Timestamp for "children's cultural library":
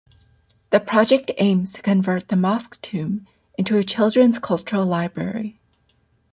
3.83-5.59